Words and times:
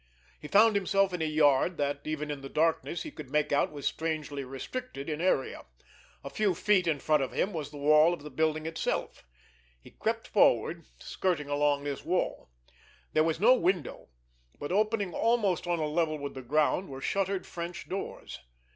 He 0.39 0.47
found 0.47 0.73
himself 0.75 1.13
in 1.13 1.21
a 1.21 1.25
yard 1.25 1.77
that, 1.77 2.01
even 2.07 2.31
in 2.31 2.41
the 2.41 2.49
darkness, 2.49 3.03
he 3.03 3.11
could 3.11 3.29
make 3.29 3.51
out 3.51 3.71
was 3.71 3.85
strangely 3.85 4.43
restricted 4.43 5.07
in 5.07 5.21
area. 5.21 5.65
A 6.23 6.29
few 6.31 6.55
feet 6.55 6.87
in 6.87 6.97
front 6.97 7.21
of 7.21 7.31
him 7.31 7.53
was 7.53 7.69
the 7.69 7.77
wall 7.77 8.11
of 8.11 8.23
the 8.23 8.31
building 8.31 8.65
itself. 8.65 9.23
He 9.79 9.91
crept 9.91 10.27
forward, 10.27 10.85
skirting 10.97 11.49
along 11.49 11.83
this 11.83 12.03
wall. 12.03 12.49
There 13.13 13.23
was 13.23 13.39
no 13.39 13.53
window, 13.53 14.09
but 14.57 14.71
opening 14.71 15.13
almost 15.13 15.67
on 15.67 15.77
a 15.77 15.85
level 15.85 16.17
with 16.17 16.33
the 16.33 16.41
ground 16.41 16.89
were 16.89 16.99
shuttered 17.01 17.45
French 17.45 17.87
doors. 17.87 18.39